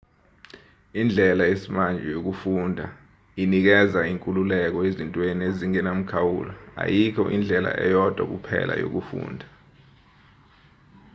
indlela 0.99 1.43
yesimanje 1.51 2.05
yokufunda 2.15 2.85
inikeza 3.43 3.99
inkululeko 4.11 4.79
ezintweni 4.87 5.41
ezingenamkhawulo 5.49 6.51
ayikho 6.83 7.23
indlela 7.35 7.71
eyodwa 7.85 8.23
kuphela 8.31 8.73
yokufunda 8.81 9.45